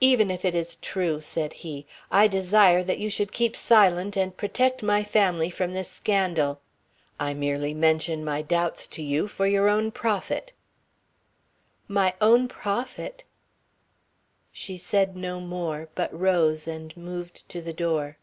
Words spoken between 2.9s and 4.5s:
you should keep silent and